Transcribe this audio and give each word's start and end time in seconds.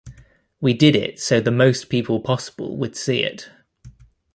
We 0.59 0.73
did 0.73 0.95
it 0.95 1.19
so 1.19 1.39
the 1.39 1.51
most 1.51 1.87
people 1.87 2.21
possible 2.21 2.75
would 2.75 2.95
see 2.95 3.21
it. 3.21 3.51